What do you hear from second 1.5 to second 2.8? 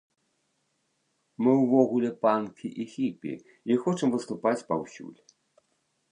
ўвогуле панкі